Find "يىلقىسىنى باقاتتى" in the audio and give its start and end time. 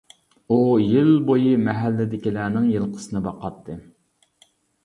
2.77-3.77